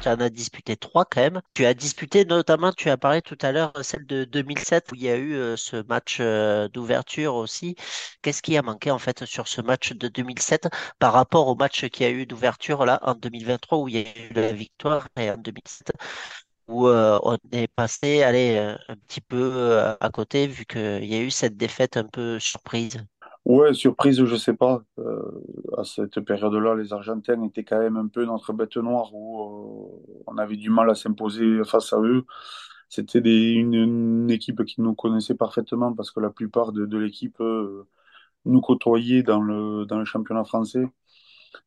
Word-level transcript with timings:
tu 0.00 0.08
en 0.08 0.18
as 0.20 0.30
disputé 0.30 0.76
trois 0.76 1.04
quand 1.04 1.20
même. 1.20 1.40
Tu 1.54 1.64
as 1.66 1.74
disputé 1.74 2.24
notamment, 2.24 2.72
tu 2.72 2.90
as 2.90 2.96
parlé 2.96 3.22
tout 3.22 3.38
à 3.42 3.52
l'heure, 3.52 3.72
celle 3.82 4.06
de 4.06 4.24
2007 4.24 4.90
où 4.92 4.94
il 4.94 5.02
y 5.02 5.08
a 5.08 5.16
eu 5.16 5.34
euh, 5.34 5.56
ce 5.56 5.76
match 5.88 6.18
euh, 6.20 6.68
d'ouverture 6.68 7.34
aussi. 7.34 7.76
Qu'est-ce 8.22 8.42
qui 8.42 8.56
a 8.56 8.62
manqué 8.62 8.90
en 8.90 8.98
fait 8.98 9.24
sur 9.24 9.48
ce 9.48 9.60
match 9.60 9.92
de 9.92 10.08
2007 10.08 10.68
par 10.98 11.12
rapport 11.12 11.48
au 11.48 11.54
match 11.54 11.86
qui 11.88 12.04
a 12.04 12.10
eu 12.10 12.26
d'ouverture 12.26 12.84
là 12.86 12.98
en 13.02 13.14
2023 13.14 13.78
où 13.78 13.88
il 13.88 13.94
y 13.96 13.98
a 13.98 14.18
eu 14.30 14.32
la 14.34 14.52
victoire 14.52 15.08
et 15.16 15.30
en 15.30 15.36
2007 15.36 15.92
où 16.68 16.86
euh, 16.88 17.18
on 17.22 17.38
est 17.52 17.68
passé 17.68 18.22
allez, 18.22 18.58
un 18.88 18.96
petit 19.08 19.20
peu 19.20 19.78
à 20.00 20.10
côté 20.10 20.46
vu 20.46 20.66
qu'il 20.66 21.04
y 21.04 21.14
a 21.14 21.20
eu 21.20 21.30
cette 21.30 21.56
défaite 21.56 21.96
un 21.96 22.04
peu 22.06 22.38
surprise? 22.38 22.98
Ouais, 23.48 23.72
surprise, 23.72 24.22
je 24.24 24.36
sais 24.36 24.52
pas. 24.54 24.84
Euh, 24.98 25.22
à 25.78 25.84
cette 25.84 26.20
période-là, 26.20 26.74
les 26.76 26.92
Argentins 26.92 27.42
étaient 27.44 27.64
quand 27.64 27.78
même 27.78 27.96
un 27.96 28.06
peu 28.08 28.24
notre 28.26 28.52
bête 28.52 28.76
noire 28.76 29.14
où 29.14 29.40
euh, 30.20 30.22
on 30.26 30.36
avait 30.38 30.56
du 30.56 30.68
mal 30.70 30.90
à 30.90 30.94
s'imposer 30.94 31.64
face 31.64 31.92
à 31.94 32.00
eux. 32.00 32.26
C'était 32.90 33.20
des- 33.22 33.52
une, 33.52 34.30
équipe 34.30 34.64
qui 34.64 34.80
nous 34.82 34.94
connaissait 34.94 35.34
parfaitement 35.34 35.94
parce 35.94 36.10
que 36.10 36.20
la 36.20 36.30
plupart 36.30 36.72
de, 36.72 36.98
l'équipe 36.98 37.40
euh, 37.40 37.88
nous 38.46 38.60
côtoyait 38.62 39.22
dans 39.24 39.40
le, 39.42 39.86
dans 39.86 39.98
le 39.98 40.04
championnat 40.06 40.44
français. 40.44 40.84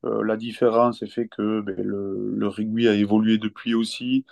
La 0.03 0.37
différence 0.37 1.01
est 1.03 1.07
fait 1.07 1.27
que 1.27 1.61
ben, 1.61 1.75
le, 1.83 2.33
le 2.35 2.47
rugby 2.47 2.87
a 2.87 2.95
évolué 2.95 3.37
depuis 3.39 3.73
aussi. 3.75 4.25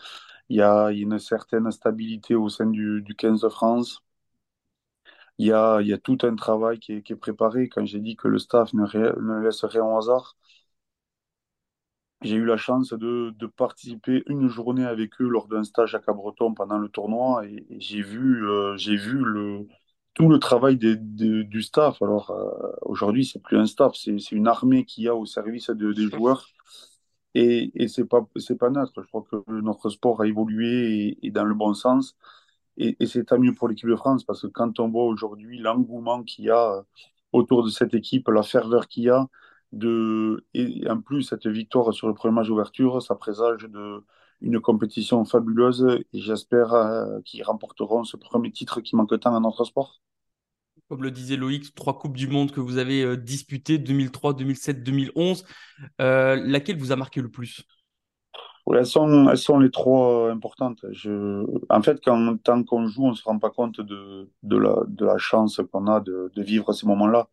Il 0.49 0.57
y 0.57 0.61
a, 0.63 0.91
il 0.91 0.99
y 0.99 1.01
a 1.01 1.03
une 1.05 1.19
certaine 1.19 1.71
stabilité 1.71 2.35
au 2.35 2.49
sein 2.49 2.67
du, 2.67 3.01
du 3.03 3.15
15 3.15 3.41
de 3.41 3.49
France. 3.49 4.03
Il 5.39 5.47
y 5.47 5.53
a, 5.53 5.81
y 5.81 5.97
tout 5.99 6.17
un 6.23 6.35
travail 6.35 6.79
qui 6.79 6.93
est, 6.93 7.15
préparé. 7.15 7.69
Quand 7.69 7.85
j'ai 7.85 7.99
dit 7.99 8.15
que 8.15 8.27
le 8.27 8.39
staff 8.39 8.73
ne, 8.73 8.85
laisse 9.41 9.63
rien 9.63 9.83
au 9.83 9.97
hasard, 9.97 10.35
j'ai 12.21 12.35
eu 12.35 12.45
la 12.45 12.57
chance 12.57 12.93
de, 12.93 13.33
participer 13.55 14.23
une 14.27 14.49
journée 14.49 14.85
avec 14.85 15.19
eux 15.21 15.27
lors 15.27 15.47
d'un 15.47 15.63
stage 15.63 15.95
à 15.95 15.99
Cabreton 15.99 16.53
pendant 16.53 16.77
le 16.77 16.89
tournoi 16.89 17.45
et, 17.45 17.65
j'ai 17.79 18.01
vu, 18.01 18.45
euh, 18.45 18.75
tout 20.13 20.27
le 20.27 20.39
travail 20.39 20.77
du 20.77 21.61
staff. 21.61 22.01
Alors 22.01 22.31
euh, 22.31 22.71
aujourd'hui, 22.81 23.25
c'est 23.25 23.41
plus 23.41 23.57
un 23.57 23.65
staff, 23.65 23.93
c'est 23.95 24.31
une 24.31 24.47
armée 24.47 24.83
qui 24.85 25.07
a 25.07 25.15
au 25.15 25.25
service 25.25 25.69
de- 25.69 25.93
des 25.93 26.09
joueurs 26.09 26.45
et, 27.33 27.71
et 27.81 27.87
c'est 27.87 28.05
pas, 28.05 28.27
pas 28.59 28.69
neutre. 28.69 29.01
Je 29.01 29.07
crois 29.07 29.23
que 29.31 29.37
notre 29.61 29.89
sport 29.89 30.21
a 30.21 30.27
évolué 30.27 31.17
et 31.21 31.31
dans 31.31 31.45
le 31.45 31.55
bon 31.55 31.73
sens. 31.73 32.17
Et, 32.79 33.05
c'est 33.05 33.25
tant 33.25 33.37
mieux 33.39 33.53
pour 33.53 33.67
l'équipe 33.67 33.89
de 33.89 33.95
France 33.95 34.23
parce 34.23 34.41
que 34.41 34.47
quand 34.47 34.79
on 34.79 34.89
voit 34.89 35.05
aujourd'hui 35.05 35.59
l'engouement 35.59 36.23
qu'il 36.23 36.45
y 36.45 36.49
a 36.49 36.77
euh, 36.77 36.81
autour 37.33 37.63
de 37.63 37.69
cette 37.69 37.93
équipe, 37.93 38.27
la 38.29 38.43
ferveur 38.43 38.87
qu'il 38.87 39.03
y 39.03 39.09
a, 39.09 39.27
et 40.53 40.89
en 40.89 41.01
plus 41.01 41.23
cette 41.23 41.45
victoire 41.47 41.93
sur 41.93 42.07
le 42.07 42.13
premier 42.13 42.33
match 42.33 42.47
d'ouverture, 42.47 43.01
ça 43.01 43.15
présage 43.15 43.63
de, 43.63 44.03
une 44.41 44.59
compétition 44.59 45.25
fabuleuse 45.25 45.85
et 46.13 46.19
j'espère 46.19 46.73
euh, 46.73 47.19
qu'ils 47.25 47.43
remporteront 47.43 48.03
ce 48.03 48.17
premier 48.17 48.51
titre 48.51 48.81
qui 48.81 48.95
manque 48.95 49.19
tant 49.19 49.35
à 49.35 49.39
notre 49.39 49.65
sport. 49.65 50.01
Comme 50.87 51.03
le 51.03 51.11
disait 51.11 51.35
Loïc, 51.35 51.75
trois 51.75 51.99
Coupes 51.99 52.17
du 52.17 52.27
Monde 52.27 52.51
que 52.51 52.59
vous 52.59 52.77
avez 52.77 53.03
euh, 53.03 53.15
disputées, 53.15 53.77
2003, 53.77 54.33
2007, 54.33 54.83
2011. 54.83 55.45
Euh, 56.01 56.35
laquelle 56.35 56.77
vous 56.77 56.91
a 56.91 56.95
marqué 56.95 57.21
le 57.21 57.29
plus? 57.29 57.61
Elles 58.73 58.85
sont, 58.85 59.29
elles 59.29 59.37
sont 59.37 59.59
les 59.59 59.71
trois 59.71 60.31
importantes. 60.31 60.85
En 61.69 61.81
fait, 61.81 61.99
quand, 62.03 62.37
tant 62.43 62.63
qu'on 62.63 62.87
joue, 62.87 63.05
on 63.05 63.09
ne 63.11 63.15
se 63.15 63.23
rend 63.23 63.39
pas 63.39 63.49
compte 63.49 63.81
de, 63.81 64.29
de 64.43 64.57
la, 64.57 64.75
de 64.87 65.05
la 65.05 65.17
chance 65.17 65.61
qu'on 65.71 65.87
a 65.87 65.99
de, 66.01 66.31
de 66.35 66.43
vivre 66.43 66.71
ces 66.73 66.85
moments-là. 66.87 67.29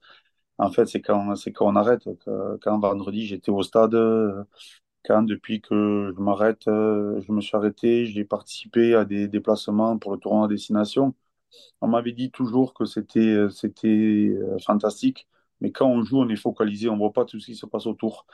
En 0.59 0.71
fait, 0.71 0.87
c'est 0.87 1.03
quand, 1.03 1.35
quand 1.55 1.67
on 1.67 1.77
arrête. 1.77 2.09
Quand, 2.63 2.79
vendredi, 2.81 3.27
j'étais 3.27 3.51
au 3.51 3.63
stade, 3.63 3.95
quand 5.05 5.23
depuis 5.23 5.61
que 5.61 6.13
je 6.17 6.21
m'arrête, 6.23 6.63
je 6.67 7.33
me 7.33 7.41
suis 7.41 7.57
arrêté, 7.57 8.07
j'ai 8.07 8.25
participé 8.25 8.95
à 8.95 9.05
des 9.05 9.29
déplacements 9.29 9.99
pour 9.99 10.13
le 10.13 10.19
tournoi 10.19 10.47
à 10.47 10.49
destination. 10.49 11.15
On 11.83 11.89
m'avait 11.89 12.13
dit 12.13 12.31
toujours 12.31 12.75
que 12.75 12.85
c'était, 12.87 13.21
euh, 13.21 14.59
fantastique, 14.65 15.29
mais 15.61 15.73
quand 15.73 15.87
on 15.89 16.05
joue, 16.05 16.19
on 16.21 16.29
est 16.29 16.37
focalisé, 16.37 16.89
on 16.91 16.97
voit 16.99 17.13
pas 17.13 17.25
tout 17.27 17.41
ce 17.41 17.47
qui 17.47 17.57
se 17.57 17.67
passe 17.67 17.87
autour. 17.87 18.27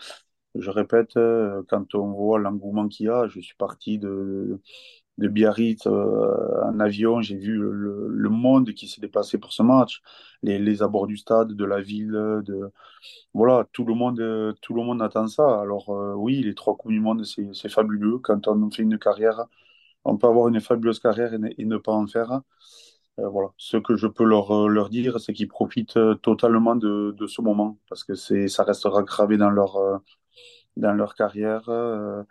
Je 0.55 0.71
répète, 0.71 1.17
euh, 1.17 1.63
quand 1.69 1.95
on 1.95 2.13
voit 2.13 2.39
l'engouement 2.39 2.89
qu'il 2.89 3.07
y 3.07 3.09
a, 3.09 3.27
je 3.29 3.41
suis 3.41 3.55
parti 3.57 3.99
de, 3.99 4.61
Biarritz 5.19 5.87
euh, 5.87 6.65
en 6.65 6.79
avion, 6.81 7.23
j'ai 7.23 7.37
vu 7.37 7.57
le, 7.59 8.29
monde 8.29 8.73
qui 8.75 8.89
s'est 8.89 9.01
déplacé 9.01 9.39
pour 9.39 9.53
ce 9.53 9.63
match, 9.63 10.03
les, 10.43 10.83
abords 10.83 11.07
du 11.07 11.17
stade, 11.17 11.53
de 11.55 11.65
la 11.65 11.81
ville, 11.81 12.13
de 12.45 12.71
voilà, 13.35 13.67
tout 13.73 13.85
le 13.85 13.95
monde, 13.95 14.57
tout 14.63 14.75
le 14.75 14.83
monde 14.83 15.03
attend 15.03 15.29
ça. 15.29 15.61
Alors 15.61 15.91
euh, 15.91 16.15
oui, 16.15 16.43
les 16.43 16.55
trois 16.55 16.77
Coupes 16.77 16.93
du 16.93 17.01
Monde, 17.01 17.25
c'est 17.25 17.69
fabuleux. 17.69 18.19
Quand 18.19 18.49
on 18.49 18.71
fait 18.71 18.83
une 18.83 18.99
carrière, 18.99 19.47
on 20.05 20.17
peut 20.19 20.29
avoir 20.29 20.49
une 20.49 20.61
fabuleuse 20.61 21.01
carrière 21.01 21.33
et 21.35 21.65
ne, 21.65 21.77
pas 21.79 21.93
en 21.93 22.07
faire. 22.07 22.43
Voilà, 23.19 23.51
ce 23.59 23.77
que 23.77 23.97
je 23.97 24.07
peux 24.07 24.25
leur, 24.25 24.69
leur 24.69 24.89
dire, 24.91 25.21
c'est 25.21 25.33
qu'ils 25.35 25.49
profitent 25.49 25.99
totalement 26.23 26.77
de, 26.77 27.15
de 27.17 27.27
ce 27.27 27.43
moment 27.43 27.79
parce 27.89 28.05
que 28.05 28.15
c'est, 28.15 28.49
ça 28.49 28.65
restera 28.65 29.03
gravé 29.03 29.37
dans 29.37 29.51
leur, 29.51 29.79
dans 30.77 30.93
leur 30.95 31.15
carrière 31.15 31.69
euh, 31.69 32.23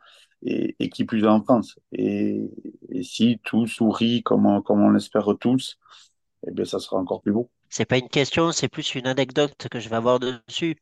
et, 0.43 0.75
et 0.79 0.89
qui 0.89 1.05
plus 1.05 1.25
en 1.27 1.43
France. 1.43 1.79
Et, 1.93 2.49
et 2.89 3.03
si 3.03 3.39
tout 3.43 3.67
sourit 3.67 4.23
comme, 4.23 4.45
on- 4.45 4.61
comme 4.61 4.81
on 4.81 4.89
l'espère 4.91 5.27
tous, 5.39 5.77
eh 6.47 6.51
bien, 6.51 6.65
ça 6.65 6.79
sera 6.79 6.97
encore 6.99 7.21
plus 7.21 7.33
beau. 7.33 7.49
C'est 7.69 7.85
pas 7.87 7.97
une 7.97 8.07
question, 8.07 8.51
c'est 8.51 8.69
plus 8.69 8.93
une 8.93 9.07
anecdote 9.07 9.67
que 9.71 9.79
je 9.79 9.89
vais 9.89 9.95
avoir 9.95 10.19
dessus. 10.19 10.75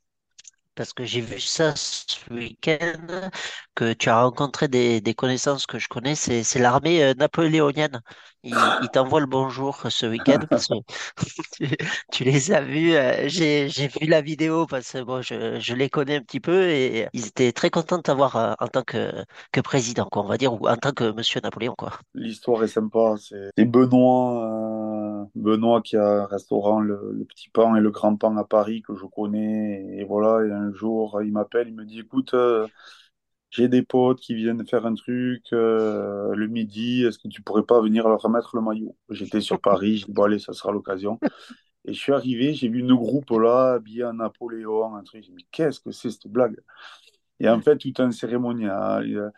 Parce 0.79 0.93
que 0.93 1.03
j'ai 1.03 1.19
vu 1.19 1.41
ça 1.41 1.73
ce 1.75 2.15
week-end, 2.31 3.29
que 3.75 3.91
tu 3.91 4.07
as 4.07 4.21
rencontré 4.21 4.69
des, 4.69 5.13
connaissances 5.13 5.65
que 5.65 5.77
je 5.77 5.89
connais, 5.89 6.15
c'est, 6.15 6.57
l'armée 6.57 7.03
euh, 7.03 7.13
napoléonienne. 7.15 8.01
Ils, 8.43 8.55
ils 8.81 8.87
t'envoient 8.87 9.19
le 9.19 9.25
bonjour 9.25 9.83
ce 9.89 10.05
week-end 10.05 10.39
parce 10.49 10.67
que 10.67 10.75
tu, 12.13 12.23
les 12.23 12.53
as 12.53 12.61
vus. 12.61 12.93
euh, 12.93 13.27
j'ai, 13.27 13.67
vu 13.67 14.07
la 14.07 14.21
vidéo 14.21 14.67
parce 14.67 14.93
que 14.93 15.03
bon, 15.03 15.21
je, 15.21 15.73
les 15.73 15.89
connais 15.89 16.15
un 16.15 16.21
petit 16.21 16.39
peu 16.39 16.69
et 16.69 17.09
ils 17.11 17.27
étaient 17.27 17.51
très 17.51 17.69
contents 17.69 17.97
de 17.97 18.03
t'avoir 18.03 18.37
euh, 18.37 18.53
en 18.61 18.69
tant 18.69 18.83
que, 18.83 19.11
président, 19.61 20.07
quoi, 20.09 20.23
on 20.23 20.27
va 20.29 20.37
dire, 20.37 20.53
ou 20.53 20.65
en 20.65 20.77
tant 20.77 20.93
que 20.93 21.11
monsieur 21.11 21.41
Napoléon, 21.43 21.75
quoi. 21.77 21.99
L'histoire 22.13 22.63
est 22.63 22.69
sympa. 22.69 23.15
C'est 23.17 23.65
Benoît, 23.65 24.78
Benoît 25.35 25.81
qui 25.81 25.97
a 25.97 26.23
un 26.23 26.25
restaurant, 26.25 26.79
le, 26.79 27.25
Petit 27.27 27.49
Pan 27.49 27.75
et 27.75 27.81
le 27.81 27.91
Grand 27.91 28.15
Pan 28.15 28.35
à 28.37 28.43
Paris 28.43 28.81
que 28.81 28.95
je 28.95 29.05
connais. 29.05 29.97
Et 29.97 30.03
voilà, 30.03 30.55
un 30.55 30.73
jour, 30.73 31.21
il 31.21 31.31
m'appelle, 31.31 31.67
il 31.67 31.75
me 31.75 31.85
dit, 31.85 31.99
écoute, 31.99 32.33
euh, 32.33 32.67
j'ai 33.49 33.67
des 33.67 33.81
potes 33.83 34.19
qui 34.19 34.35
viennent 34.35 34.65
faire 34.67 34.85
un 34.85 34.93
truc 34.95 35.43
euh, 35.53 36.33
le 36.35 36.47
midi, 36.47 37.03
est-ce 37.03 37.19
que 37.19 37.27
tu 37.27 37.41
pourrais 37.41 37.63
pas 37.63 37.81
venir 37.81 38.07
leur 38.07 38.21
remettre 38.21 38.55
le 38.55 38.61
maillot? 38.61 38.95
J'étais 39.09 39.41
sur 39.41 39.59
Paris, 39.61 39.97
j'ai 39.97 40.05
dit, 40.05 40.13
bon, 40.13 40.23
allez, 40.23 40.39
ça 40.39 40.53
sera 40.53 40.71
l'occasion. 40.71 41.19
Et 41.85 41.93
je 41.93 41.99
suis 41.99 42.13
arrivé, 42.13 42.53
j'ai 42.53 42.69
vu 42.69 42.79
une 42.79 42.95
groupe 42.95 43.29
là, 43.31 43.73
habillé 43.73 44.05
en 44.05 44.13
Napoléon, 44.13 44.95
un 44.95 45.03
truc. 45.03 45.25
Mais 45.33 45.43
qu'est-ce 45.51 45.79
que 45.79 45.91
c'est 45.91 46.11
cette 46.11 46.27
blague? 46.27 46.57
Et 47.39 47.49
en 47.49 47.61
fait, 47.61 47.77
tout 47.77 47.93
un 47.99 48.11
cérémonial. 48.11 49.31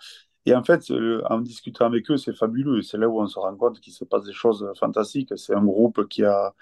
Et 0.45 0.55
en 0.55 0.63
fait, 0.63 0.83
en 1.29 1.39
discutant 1.41 1.85
avec 1.85 2.09
eux, 2.11 2.17
c'est 2.17 2.35
fabuleux. 2.35 2.81
C'est 2.81 2.97
là 2.97 3.07
où 3.09 3.21
on 3.21 3.27
se 3.27 3.39
rend 3.39 3.55
compte 3.55 3.79
qu'il 3.79 3.93
se 3.93 4.05
passe 4.05 4.25
des 4.25 4.33
choses 4.33 4.67
fantastiques. 4.79 5.33
C'est 5.37 5.55
un 5.55 5.63
groupe 5.63 6.07
qui 6.09 6.23
a, 6.25 6.53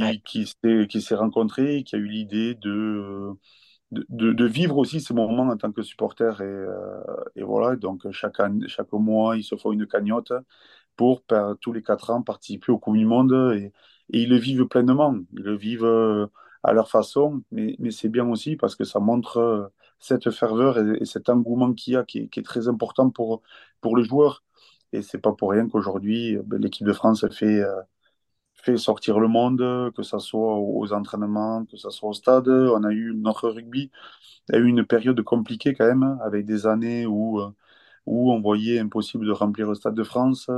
Ouais. 0.00 0.14
qui, 0.14 0.22
qui 0.24 0.46
s'est, 0.46 0.86
qui 0.88 1.02
s'est 1.02 1.14
rencontré, 1.14 1.84
qui 1.84 1.96
a 1.96 1.98
eu 1.98 2.06
l'idée 2.08 2.54
de, 2.56 3.30
de, 3.92 4.32
de- 4.32 4.44
vivre 4.46 4.76
aussi 4.78 5.00
ces 5.00 5.14
moments 5.14 5.48
en 5.50 5.56
tant 5.56 5.72
que 5.72 5.82
supporter. 5.82 6.40
Et, 6.40 6.44
euh, 6.44 7.02
et 7.36 7.42
voilà, 7.42 7.76
donc 7.76 8.10
chaque, 8.12 8.36
chaque 8.68 8.92
mois, 8.92 9.36
ils 9.36 9.44
se 9.44 9.56
font 9.56 9.72
une 9.72 9.86
cagnotte 9.86 10.32
pour, 10.96 11.22
par- 11.24 11.56
tous 11.60 11.72
les 11.72 11.82
quatre 11.82 12.10
ans, 12.10 12.22
participer 12.22 12.72
au 12.72 12.78
Coupe 12.78 12.96
du 12.96 13.06
Monde. 13.06 13.32
Et, 13.56 13.72
et 14.12 14.22
ils 14.22 14.28
le 14.30 14.36
vivent 14.36 14.66
pleinement. 14.66 15.16
Ils 15.34 15.42
le 15.42 15.56
vivent 15.56 15.84
euh, 15.84 16.26
à 16.62 16.72
leur 16.72 16.90
façon. 16.90 17.42
Mais, 17.52 17.76
mais 17.78 17.90
c'est 17.90 18.08
bien 18.08 18.28
aussi 18.28 18.56
parce 18.56 18.76
que 18.76 18.84
ça 18.84 19.00
montre 19.00 19.38
euh, 19.38 19.68
cette 20.04 20.30
ferveur 20.30 20.78
et, 20.78 21.02
et 21.02 21.04
cet 21.06 21.28
engouement 21.30 21.72
qu'il 21.74 21.94
y 21.94 21.96
a, 21.96 22.04
qui 22.04 22.18
est, 22.18 22.44
très 22.44 22.68
important 22.68 23.10
pour, 23.10 23.42
pour 23.80 23.96
le 23.96 24.04
joueur. 24.04 24.44
Et 24.92 25.02
c'est 25.02 25.18
pas 25.18 25.32
pour 25.32 25.50
rien 25.52 25.68
qu'aujourd'hui, 25.68 26.38
ben, 26.44 26.60
l'équipe 26.60 26.86
de 26.86 26.92
France 26.92 27.26
fait, 27.30 27.60
euh, 27.62 27.82
fait 28.54 28.76
sortir 28.78 29.20
le 29.20 29.28
monde, 29.28 29.92
que 29.96 30.02
ça 30.02 30.18
soit 30.20 30.56
aux 30.58 30.92
entraînements, 30.92 31.64
que 31.66 31.76
ça 31.76 31.90
soit 31.90 32.10
au 32.10 32.12
stade. 32.14 32.48
On 32.48 32.84
a 32.84 32.92
eu 32.92 33.14
notre 33.14 33.50
rugby, 33.50 33.90
a 34.52 34.58
eu 34.58 34.66
une 34.66 34.84
période 34.86 35.20
compliquée 35.22 35.74
quand 35.74 35.86
même, 35.86 36.18
avec 36.24 36.46
des 36.46 36.66
années 36.66 37.06
où, 37.06 37.40
euh, 37.40 37.50
où 38.06 38.32
on 38.32 38.40
voyait 38.40 38.80
impossible 38.80 39.26
de 39.26 39.32
remplir 39.32 39.68
le 39.68 39.74
Stade 39.76 39.94
de 39.94 40.04
France. 40.04 40.48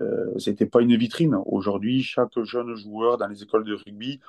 Euh, 0.00 0.36
c'était 0.38 0.66
pas 0.66 0.80
une 0.80 0.96
vitrine. 0.96 1.36
Aujourd'hui, 1.46 2.02
chaque 2.02 2.38
jeune 2.42 2.74
joueur 2.74 3.16
dans 3.18 3.28
les 3.28 3.42
écoles 3.42 3.64
de 3.64 3.74
rugby 3.74 4.20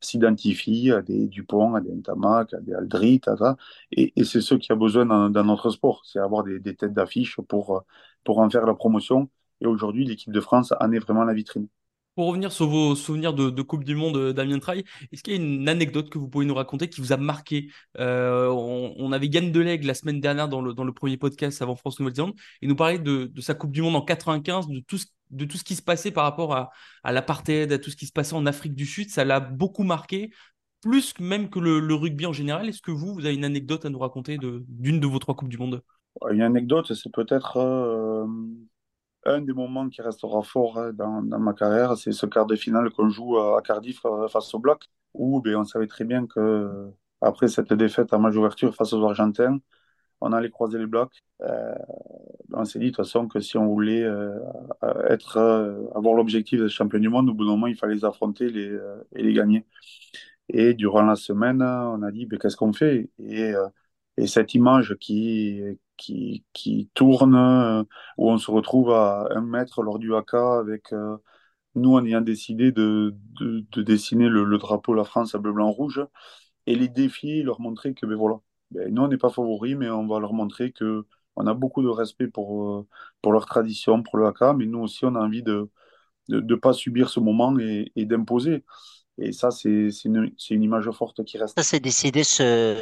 s'identifie 0.00 0.90
à 0.92 1.02
des 1.02 1.28
Dupont, 1.28 1.74
à 1.74 1.80
des 1.80 1.92
Ntamak, 1.92 2.54
à 2.54 2.60
des 2.60 2.74
Aldrit, 2.74 3.20
à. 3.26 3.56
Et, 3.92 4.12
c'est 4.24 4.40
ce 4.40 4.54
qu'il 4.54 4.72
a 4.72 4.76
besoin 4.76 5.06
dans, 5.06 5.30
dans 5.30 5.44
notre 5.44 5.70
sport, 5.70 6.02
c'est 6.06 6.18
avoir 6.18 6.44
des, 6.44 6.58
des 6.60 6.74
têtes 6.74 6.94
d'affiche 6.94 7.36
pour, 7.48 7.84
pour 8.24 8.38
en 8.38 8.48
faire 8.50 8.66
la 8.66 8.74
promotion. 8.74 9.28
Et 9.60 9.66
aujourd'hui, 9.66 10.04
l'équipe 10.06 10.32
de 10.32 10.40
France 10.40 10.72
en 10.80 10.92
est 10.92 10.98
vraiment 10.98 11.24
la 11.24 11.34
vitrine. 11.34 11.68
Pour 12.20 12.28
revenir 12.28 12.52
sur 12.52 12.68
vos 12.68 12.94
souvenirs 12.96 13.32
de, 13.32 13.62
Coupe 13.62 13.82
du 13.82 13.94
Monde 13.94 14.18
euh, 14.18 14.34
Damien 14.34 14.58
Traille, 14.58 14.84
est-ce 15.10 15.22
qu'il 15.22 15.32
y 15.32 15.38
a 15.38 15.40
une 15.40 15.66
anecdote 15.70 16.10
que 16.10 16.18
vous 16.18 16.28
pouvez 16.28 16.44
nous 16.44 16.52
raconter 16.52 16.86
qui 16.90 17.00
vous 17.00 17.14
a 17.14 17.16
marqué? 17.16 17.70
Euh, 17.98 18.46
on, 18.50 19.10
avait 19.12 19.26
Yann 19.26 19.50
Delegue 19.50 19.84
la 19.84 19.94
semaine 19.94 20.20
dernière 20.20 20.46
dans 20.46 20.60
le, 20.60 20.92
premier 20.92 21.16
podcast 21.16 21.62
avant 21.62 21.76
France-Nouvelle-Zélande 21.76 22.34
et 22.60 22.66
nous 22.66 22.76
parlait 22.76 22.98
de, 22.98 23.32
sa 23.38 23.54
Coupe 23.54 23.72
du 23.72 23.80
Monde 23.80 23.96
en 23.96 24.02
95, 24.02 24.66
de 24.68 24.80
tout 24.80 24.98
ce, 24.98 25.64
qui 25.64 25.74
se 25.74 25.80
passait 25.80 26.10
par 26.10 26.24
rapport 26.24 26.54
à, 26.54 26.68
à 27.04 27.12
l'apartheid, 27.12 27.72
à 27.72 27.78
tout 27.78 27.88
ce 27.88 27.96
qui 27.96 28.04
se 28.04 28.12
passait 28.12 28.34
en 28.34 28.44
Afrique 28.44 28.74
du 28.74 28.84
Sud. 28.84 29.08
Ça 29.08 29.24
l'a 29.24 29.40
beaucoup 29.40 29.84
marqué, 29.84 30.30
plus 30.82 31.18
même 31.20 31.48
que 31.48 31.58
le, 31.58 31.94
rugby 31.94 32.26
en 32.26 32.34
général. 32.34 32.68
Est-ce 32.68 32.82
que 32.82 32.90
vous, 32.90 33.14
vous 33.14 33.24
avez 33.24 33.34
une 33.34 33.46
anecdote 33.46 33.86
à 33.86 33.88
nous 33.88 33.98
raconter 33.98 34.36
d'une 34.36 35.00
de, 35.00 35.06
vos 35.06 35.20
trois 35.20 35.34
Coupes 35.34 35.48
du 35.48 35.56
Monde? 35.56 35.80
Une 36.30 36.42
anecdote, 36.42 36.92
c'est 36.92 37.12
peut-être... 37.14 37.56
Euh, 37.56 38.26
un 39.24 39.40
des 39.42 39.52
moments 39.52 39.88
qui 39.88 40.02
restera 40.02 40.42
fort 40.42 40.78
hein, 40.78 40.92
dans, 40.92 41.22
ma 41.22 41.52
carrière, 41.52 41.96
c'est 41.96 42.12
ce 42.12 42.26
quart 42.26 42.46
de 42.46 42.56
finale 42.56 42.90
qu'on 42.90 43.08
joue 43.10 43.38
à 43.38 43.60
Cardiff 43.62 44.04
euh, 44.04 44.28
face 44.28 44.54
au 44.54 44.58
bloc, 44.58 44.84
où 45.14 45.40
ben, 45.40 45.56
on 45.56 45.64
savait 45.64 45.86
très 45.86 46.04
bien 46.04 46.26
que 46.26 46.90
après 47.20 47.48
cette 47.48 47.72
défaite 47.72 48.12
à 48.12 48.18
match 48.18 48.34
ouverture 48.36 48.74
face 48.74 48.92
aux 48.92 49.04
Argentins, 49.04 49.58
on 50.20 50.32
allait 50.32 50.50
croiser 50.50 50.78
les 50.78 50.86
blocs. 50.86 51.12
Euh, 51.42 51.74
on 52.52 52.64
s'est 52.64 52.78
dit 52.78 52.86
de 52.86 52.90
toute 52.90 53.04
façon 53.04 53.28
que 53.28 53.40
si 53.40 53.56
on 53.58 53.66
voulait 53.66 54.02
euh, 54.02 54.38
être, 55.08 55.38
avoir 55.94 56.14
l'objectif 56.14 56.60
d'être 56.60 56.70
champion 56.70 56.98
du 57.00 57.08
monde, 57.08 57.28
au 57.30 57.34
bout 57.34 57.44
d'un 57.44 57.52
moment, 57.52 57.66
il 57.66 57.76
fallait 57.76 57.94
les 57.94 58.04
affronter 58.04 58.48
les, 58.50 58.78
et 59.14 59.22
les 59.22 59.32
gagner. 59.32 59.64
Et 60.48 60.74
durant 60.74 61.02
la 61.02 61.16
semaine, 61.16 61.62
on 61.62 62.02
a 62.02 62.10
dit 62.10 62.26
ben, 62.26 62.38
qu'est-ce 62.38 62.56
qu'on 62.56 62.72
fait? 62.72 63.10
Et, 63.18 63.54
et 64.20 64.26
cette 64.26 64.54
image 64.54 64.96
qui, 65.00 65.60
qui, 65.96 66.44
qui 66.52 66.90
tourne, 66.94 67.86
où 68.18 68.30
on 68.30 68.38
se 68.38 68.50
retrouve 68.50 68.92
à 68.92 69.28
un 69.30 69.40
mètre 69.40 69.82
lors 69.82 69.98
du 69.98 70.14
haka 70.14 70.58
avec 70.58 70.92
euh, 70.92 71.16
nous 71.74 71.94
en 71.94 72.04
ayant 72.04 72.20
décidé 72.20 72.72
de, 72.72 73.14
de, 73.40 73.82
dessiner 73.82 74.28
le, 74.28 74.58
drapeau 74.58 74.92
de 74.92 74.98
la 74.98 75.04
France 75.04 75.34
à 75.34 75.38
bleu, 75.38 75.52
blanc, 75.52 75.70
rouge, 75.70 76.04
et 76.66 76.76
les 76.76 76.88
défier, 76.88 77.42
leur 77.42 77.60
montrer 77.60 77.94
que 77.94 78.06
ben 78.06 78.16
voilà, 78.16 78.36
ben, 78.70 78.92
nous 78.94 79.02
on 79.02 79.08
n'est 79.08 79.18
pas 79.18 79.30
favoris, 79.30 79.76
mais 79.76 79.90
on 79.90 80.06
va 80.06 80.20
leur 80.20 80.32
montrer 80.34 80.72
que 80.72 81.06
on 81.36 81.46
a 81.46 81.54
beaucoup 81.54 81.82
de 81.82 81.88
respect 81.88 82.28
pour, 82.28 82.70
euh, 82.80 82.88
pour 83.22 83.32
leur 83.32 83.46
tradition, 83.46 84.02
pour 84.02 84.18
le 84.18 84.26
haka, 84.26 84.54
mais 84.54 84.66
nous 84.66 84.80
aussi 84.80 85.04
on 85.04 85.14
a 85.14 85.20
envie 85.20 85.42
de 85.42 85.70
ne 86.28 86.54
pas 86.56 86.72
subir 86.72 87.08
ce 87.10 87.20
moment 87.20 87.56
et 87.58 88.04
d'imposer. 88.06 88.64
Et 89.20 89.32
ça, 89.32 89.50
c'est 89.50 89.90
une, 90.04 90.32
image 90.50 90.90
forte 90.90 91.24
qui 91.24 91.36
reste. 91.36 91.54
Ça, 91.56 91.62
c'est 91.62 91.80
décidé 91.80 92.24
ce, 92.24 92.76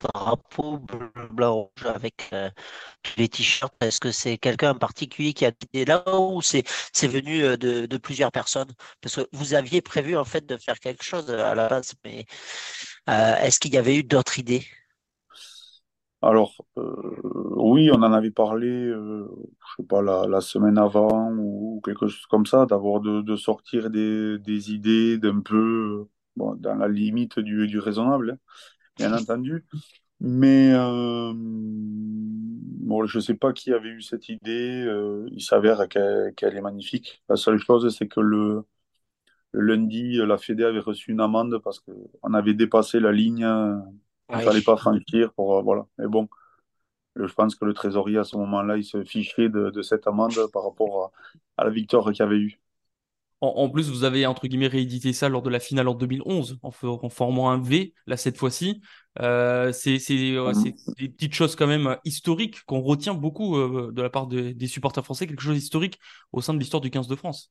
drapeau 0.00 0.78
bleu, 0.78 1.10
blanc, 1.30 1.54
rouge 1.54 1.86
avec 1.86 2.28
euh, 2.32 2.50
les 3.16 3.28
t-shirts. 3.28 3.74
Est-ce 3.80 4.00
que 4.00 4.12
c'est 4.12 4.36
quelqu'un 4.36 4.72
en 4.72 4.78
particulier 4.78 5.32
qui 5.32 5.46
a 5.46 5.52
quitté 5.52 5.86
là 5.86 6.04
ou 6.20 6.42
c'est 6.42 6.64
venu 7.06 7.42
euh, 7.42 7.56
de, 7.56 7.86
de, 7.86 7.96
plusieurs 7.96 8.32
personnes? 8.32 8.70
Parce 9.00 9.16
que 9.16 9.28
vous 9.32 9.54
aviez 9.54 9.80
prévu 9.80 10.16
en 10.16 10.24
fait 10.24 10.44
de 10.44 10.58
faire 10.58 10.78
quelque 10.78 11.04
chose 11.04 11.30
à 11.30 11.54
la 11.54 11.68
base, 11.68 11.94
mais 12.04 12.26
euh, 13.08 13.36
est-ce 13.36 13.58
qu'il 13.60 13.72
y 13.72 13.78
avait 13.78 13.96
eu 13.96 14.02
d'autres 14.02 14.38
idées? 14.38 14.66
Alors, 16.22 16.64
euh, 16.78 17.20
oui, 17.56 17.90
on 17.92 17.96
en 18.02 18.12
avait 18.12 18.30
parlé, 18.30 18.68
euh, 18.68 19.26
je 19.68 19.82
sais 19.82 19.86
pas, 19.88 20.02
la, 20.02 20.40
semaine 20.40 20.78
avant 20.78 21.32
ou 21.36 21.80
quelque 21.84 22.06
chose 22.06 22.26
comme 22.26 22.46
ça, 22.46 22.64
d'avoir 22.66 23.00
de, 23.00 23.36
sortir 23.36 23.90
des, 23.90 24.72
idées 24.72 25.18
d'un 25.18 25.40
peu, 25.40 26.06
bon, 26.36 26.54
dans 26.54 26.76
la 26.76 26.86
limite 26.88 27.40
du, 27.40 27.66
du 27.66 27.78
raisonnable, 27.80 28.32
hein, 28.32 28.38
bien 28.96 29.12
entendu. 29.14 29.64
Mais 30.20 30.72
euh, 30.74 31.32
bon, 31.34 33.04
je 33.06 33.18
ne 33.18 33.22
sais 33.22 33.34
pas 33.34 33.52
qui 33.52 33.72
avait 33.72 33.88
eu 33.90 34.02
cette 34.02 34.28
idée. 34.28 34.86
il 35.32 35.42
s'avère 35.42 35.88
qu'elle 35.88 36.56
est 36.56 36.60
magnifique. 36.60 37.22
La 37.28 37.36
seule 37.36 37.58
chose, 37.58 37.94
c'est 37.96 38.08
que 38.08 38.20
le, 38.20 38.64
le 39.52 39.60
lundi, 39.62 40.18
la 40.18 40.38
Fédé 40.38 40.64
avait 40.64 40.80
reçu 40.80 41.12
une 41.12 41.20
amende 41.20 41.58
parce 41.64 41.80
qu'on 41.80 42.34
avait 42.34 42.54
dépassé 42.54 43.00
la 43.00 43.12
ligne 43.12 43.44
il 44.32 44.38
ne 44.38 44.42
fallait 44.42 44.62
pas 44.62 44.76
franchir 44.76 45.32
pour. 45.34 45.58
Euh, 45.58 45.62
voilà. 45.62 45.86
Mais 45.98 46.06
bon, 46.06 46.28
je 47.16 47.32
pense 47.32 47.54
que 47.54 47.64
le 47.64 47.74
trésorier, 47.74 48.18
à 48.18 48.24
ce 48.24 48.36
moment-là, 48.36 48.76
il 48.76 48.84
se 48.84 49.02
fichait 49.04 49.48
de, 49.48 49.82
cette 49.82 50.06
amende 50.06 50.34
par 50.52 50.64
rapport 50.64 51.12
à, 51.56 51.64
la 51.64 51.70
victoire 51.70 52.04
qu'il 52.06 52.20
y 52.20 52.22
avait 52.22 52.36
eu. 52.36 52.58
En, 53.40 53.68
plus, 53.68 53.90
vous 53.90 54.04
avez, 54.04 54.24
entre 54.24 54.46
guillemets, 54.46 54.68
réédité 54.68 55.12
ça 55.12 55.28
lors 55.28 55.42
de 55.42 55.50
la 55.50 55.58
finale 55.58 55.88
en 55.88 55.94
2011, 55.94 56.60
en, 56.62 56.70
en 56.84 57.08
formant 57.08 57.50
un 57.50 57.60
V, 57.60 57.92
là, 58.06 58.16
cette 58.16 58.36
fois-ci. 58.36 58.80
Euh, 59.20 59.72
c'est 59.72 59.98
euh, 60.10 60.52
mhm. 60.52 60.72
des 60.96 61.08
petites 61.08 61.34
choses 61.34 61.56
quand 61.56 61.66
même 61.66 61.96
historiques 62.04 62.62
qu'on 62.66 62.80
retient 62.82 63.14
beaucoup 63.14 63.56
de 63.58 64.00
la 64.00 64.10
part 64.10 64.28
des 64.28 64.66
supporters 64.68 65.04
français, 65.04 65.26
quelque 65.26 65.42
chose 65.42 65.56
d'historique 65.56 65.98
au 66.30 66.40
sein 66.40 66.54
de 66.54 66.60
l'histoire 66.60 66.80
du 66.80 66.90
15 66.90 67.08
de 67.08 67.16
France. 67.16 67.50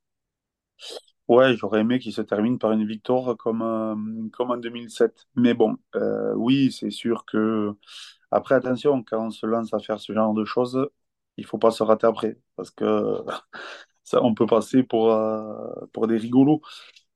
Ouais, 1.31 1.55
j'aurais 1.55 1.79
aimé 1.81 1.99
qu'il 1.99 2.11
se 2.13 2.21
termine 2.21 2.59
par 2.59 2.71
une 2.73 2.85
victoire 2.85 3.37
comme, 3.37 3.61
euh, 3.61 3.95
comme 4.33 4.51
en 4.51 4.57
2007. 4.57 5.27
Mais 5.35 5.53
bon, 5.53 5.77
euh, 5.95 6.33
oui, 6.35 6.71
c'est 6.73 6.91
sûr 6.91 7.25
que. 7.25 7.73
Après, 8.31 8.55
attention, 8.55 9.03
quand 9.03 9.27
on 9.27 9.31
se 9.31 9.45
lance 9.45 9.73
à 9.73 9.79
faire 9.79 9.99
ce 9.99 10.13
genre 10.13 10.33
de 10.33 10.43
choses, 10.45 10.89
il 11.37 11.45
faut 11.45 11.57
pas 11.57 11.71
se 11.71 11.83
rater 11.83 12.07
après. 12.07 12.37
Parce 12.57 12.71
que 12.71 12.85
ça, 14.03 14.21
on 14.23 14.35
peut 14.35 14.45
passer 14.47 14.83
pour, 14.83 15.11
euh, 15.13 15.85
pour 15.93 16.07
des 16.07 16.17
rigolos. 16.17 16.61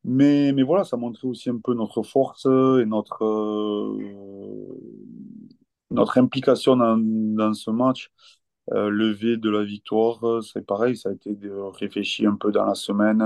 Mais, 0.06 0.54
mais 0.54 0.64
voilà, 0.64 0.84
ça 0.86 0.98
montrait 0.98 1.28
aussi 1.28 1.50
un 1.52 1.60
peu 1.60 1.74
notre 1.76 2.04
force 2.04 2.46
et 2.46 2.86
notre, 2.86 3.20
notre 5.92 6.18
implication 6.18 6.76
dans, 6.78 6.98
dans 6.98 7.54
ce 7.54 7.72
match. 7.72 8.12
Euh, 8.74 8.90
lever 8.90 9.38
de 9.38 9.50
la 9.50 9.64
victoire, 9.64 10.44
c'est 10.44 10.66
pareil, 10.66 10.98
ça 10.98 11.10
a 11.10 11.14
été 11.14 11.36
de 11.36 11.52
réfléchir 11.52 12.32
un 12.32 12.36
peu 12.36 12.52
dans 12.52 12.66
la 12.66 12.76
semaine. 12.76 13.22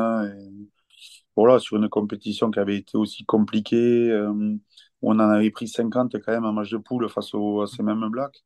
Voilà, 1.39 1.59
sur 1.59 1.77
une 1.77 1.89
compétition 1.89 2.51
qui 2.51 2.59
avait 2.59 2.77
été 2.77 2.97
aussi 2.97 3.25
compliquée, 3.25 4.11
euh, 4.11 4.55
on 5.01 5.11
en 5.15 5.19
avait 5.19 5.51
pris 5.51 5.67
50 5.67 6.19
quand 6.19 6.31
même 6.31 6.45
en 6.45 6.53
match 6.53 6.69
de 6.71 6.77
poule 6.77 7.09
face 7.09 7.33
au, 7.33 7.61
à 7.61 7.67
ces 7.67 7.83
mêmes 7.83 8.09
Blacks. 8.09 8.43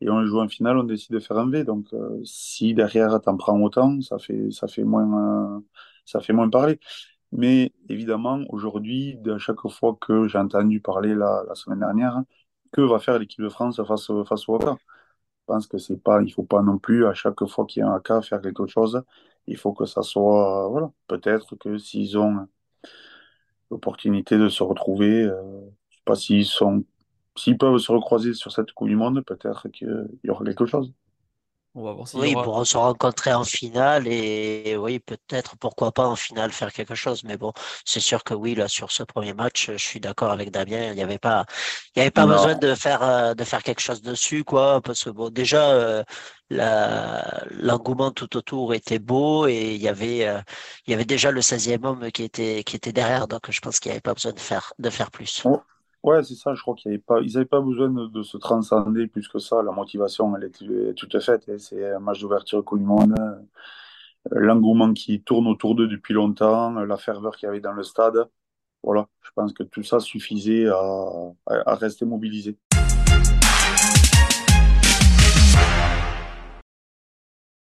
Et 0.00 0.08
on 0.10 0.24
joue 0.24 0.40
en 0.40 0.48
finale, 0.48 0.78
on 0.78 0.84
décide 0.84 1.12
de 1.12 1.20
faire 1.20 1.38
un 1.38 1.50
V. 1.50 1.64
Donc, 1.64 1.86
euh, 1.92 2.20
si 2.24 2.74
derrière 2.74 3.20
t'en 3.20 3.36
prends 3.36 3.60
autant, 3.60 4.00
ça 4.00 4.18
fait, 4.18 4.50
ça 4.50 4.68
fait 4.68 4.84
moins, 4.84 5.56
euh, 5.58 5.60
ça 6.04 6.20
fait 6.20 6.32
moins 6.32 6.48
parler. 6.48 6.78
Mais 7.32 7.72
évidemment, 7.88 8.40
aujourd'hui, 8.50 9.18
à 9.26 9.38
chaque 9.38 9.60
fois 9.68 9.96
que 10.00 10.28
j'ai 10.28 10.38
entendu 10.38 10.80
parler 10.80 11.14
la, 11.14 11.44
semaine 11.54 11.80
dernière, 11.80 12.22
que 12.72 12.80
va 12.82 12.98
faire 13.00 13.18
l'équipe 13.18 13.42
de 13.42 13.48
France 13.48 13.82
face, 13.84 14.10
face 14.28 14.48
au 14.48 14.56
Haka 14.56 14.76
Je 14.78 15.46
pense 15.46 15.66
que 15.66 15.78
c'est 15.78 16.02
pas, 16.02 16.22
il 16.22 16.32
faut 16.32 16.44
pas 16.44 16.62
non 16.62 16.78
plus 16.78 17.06
à 17.06 17.14
chaque 17.14 17.44
fois 17.46 17.66
qu'il 17.66 17.80
y 17.80 17.82
a 17.84 17.88
un 17.88 17.96
Haka 17.96 18.22
faire 18.22 18.40
quelque 18.40 18.66
chose 18.66 19.02
il 19.46 19.56
faut 19.56 19.72
que 19.72 19.86
ça 19.86 20.02
soit, 20.02 20.68
voilà, 20.68 20.92
peut-être 21.08 21.56
que 21.56 21.78
s'ils 21.78 22.18
ont 22.18 22.46
l'opportunité 23.70 24.38
de 24.38 24.48
se 24.48 24.62
retrouver, 24.62 25.22
euh, 25.22 25.60
je 25.90 25.96
sais 25.96 26.02
pas 26.04 26.16
s'ils 26.16 26.46
sont, 26.46 26.84
s'ils 27.36 27.58
peuvent 27.58 27.78
se 27.78 27.92
recroiser 27.92 28.34
sur 28.34 28.52
cette 28.52 28.72
Coupe 28.72 28.88
du 28.88 28.96
Monde, 28.96 29.24
peut-être 29.24 29.68
qu'il 29.68 30.08
y 30.24 30.30
aura 30.30 30.44
quelque 30.44 30.66
chose. 30.66 30.92
On 31.76 31.84
va 31.84 31.92
voir 31.92 32.08
oui, 32.14 32.34
pour 32.34 32.66
se 32.66 32.76
rencontrer 32.76 33.32
en 33.32 33.44
finale 33.44 34.08
et 34.08 34.76
oui, 34.76 34.98
peut-être, 34.98 35.56
pourquoi 35.56 35.92
pas 35.92 36.04
en 36.04 36.16
finale 36.16 36.50
faire 36.50 36.72
quelque 36.72 36.96
chose. 36.96 37.22
Mais 37.22 37.36
bon, 37.36 37.52
c'est 37.84 38.00
sûr 38.00 38.24
que 38.24 38.34
oui, 38.34 38.56
là, 38.56 38.66
sur 38.66 38.90
ce 38.90 39.04
premier 39.04 39.34
match, 39.34 39.70
je 39.70 39.76
suis 39.76 40.00
d'accord 40.00 40.32
avec 40.32 40.50
Damien. 40.50 40.88
Il 40.90 40.96
n'y 40.96 41.02
avait 41.02 41.18
pas, 41.18 41.46
il 41.94 42.00
y 42.00 42.02
avait 42.02 42.10
pas 42.10 42.26
besoin 42.26 42.56
de 42.56 42.74
faire, 42.74 43.02
euh, 43.04 43.34
de 43.34 43.44
faire 43.44 43.62
quelque 43.62 43.80
chose 43.80 44.02
dessus, 44.02 44.42
quoi. 44.42 44.80
Parce 44.80 45.04
que 45.04 45.10
bon, 45.10 45.30
déjà, 45.30 45.70
euh, 45.70 46.02
l'engouement 46.50 48.10
tout 48.10 48.36
autour 48.36 48.74
était 48.74 48.98
beau 48.98 49.46
et 49.46 49.74
il 49.74 49.80
y 49.80 49.88
avait, 49.88 50.26
euh, 50.26 50.40
il 50.86 50.90
y 50.90 50.94
avait 50.94 51.04
déjà 51.04 51.30
le 51.30 51.40
16e 51.40 51.84
homme 51.86 52.10
qui 52.10 52.24
était, 52.24 52.64
qui 52.64 52.74
était 52.76 52.92
derrière. 52.92 53.28
Donc, 53.28 53.48
je 53.48 53.60
pense 53.60 53.78
qu'il 53.78 53.90
n'y 53.90 53.94
avait 53.94 54.00
pas 54.00 54.14
besoin 54.14 54.32
de 54.32 54.40
faire, 54.40 54.72
de 54.80 54.90
faire 54.90 55.12
plus. 55.12 55.46
Ouais, 56.02 56.22
c'est 56.24 56.34
ça, 56.34 56.54
je 56.54 56.62
crois 56.62 56.74
qu'ils 56.74 56.90
n'avaient 56.92 57.02
pas, 57.02 57.20
ils 57.20 57.46
pas 57.46 57.60
besoin 57.60 57.90
de, 57.90 58.22
se 58.22 58.38
transcender 58.38 59.06
plus 59.06 59.28
que 59.28 59.38
ça. 59.38 59.62
La 59.62 59.70
motivation, 59.72 60.34
elle 60.36 60.44
est, 60.44 60.94
toute 60.94 61.20
faite. 61.20 61.44
Hein. 61.48 61.58
C'est 61.58 61.92
un 61.92 61.98
match 61.98 62.20
d'ouverture 62.20 62.64
Coupe 62.64 62.80
Monde. 62.80 63.14
Euh, 63.18 63.36
l'engouement 64.30 64.92
qui 64.94 65.22
tourne 65.22 65.46
autour 65.46 65.74
d'eux 65.74 65.88
depuis 65.88 66.14
longtemps, 66.14 66.72
la 66.72 66.96
ferveur 66.96 67.36
qu'il 67.36 67.46
y 67.46 67.50
avait 67.50 67.60
dans 67.60 67.72
le 67.72 67.82
stade. 67.82 68.28
Voilà, 68.82 69.08
je 69.22 69.30
pense 69.34 69.52
que 69.52 69.62
tout 69.62 69.82
ça 69.82 70.00
suffisait 70.00 70.68
à, 70.68 71.32
à 71.66 71.74
rester 71.74 72.06
mobilisé. 72.06 72.58